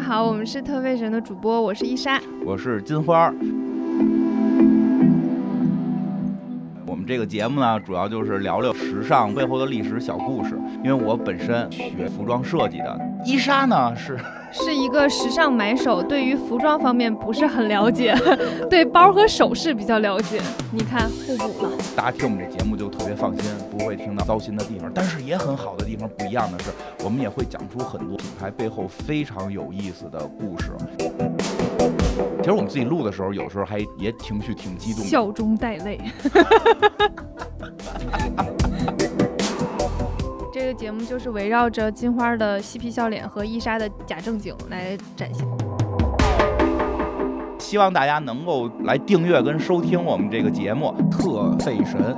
[0.00, 3.32] 好，我们是特费神的主播，我是伊莎，我是金花。
[7.00, 10.56] 们这个节目呢，主要就是聊聊时尚背后的历史小故事。
[10.84, 14.18] 因为我本身学服装设计的，伊莎呢是。
[14.52, 18.12] 是一个时尚买手，对于服装方面不是很了解，
[18.68, 20.40] 对包和首饰比较了解。
[20.72, 21.70] 你看互补了。
[21.94, 24.90] 大家听我们这节目就特别放心，不会听到糟心的地方。
[24.92, 26.70] 但是也很好的地方，不一样的是，
[27.04, 30.72] 我们也会讲出很多品牌背后非常有意思的故事。
[32.40, 36.00] 其实我们自己录的时候，有时候还也情绪挺激动，笑中带泪。
[40.52, 45.46] 这个节目就是围绕着金花的嬉皮笑脸和伊莎的假正经来展现。
[47.58, 52.16] 希望大家能够来订阅跟收听我们这个节目，特费神。